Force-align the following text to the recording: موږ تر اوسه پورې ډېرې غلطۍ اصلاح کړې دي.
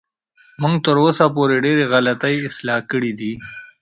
موږ 0.61 0.75
تر 0.85 0.95
اوسه 1.03 1.25
پورې 1.35 1.55
ډېرې 1.65 1.83
غلطۍ 1.93 2.35
اصلاح 2.49 2.79
کړې 2.91 3.11
دي. 3.19 3.31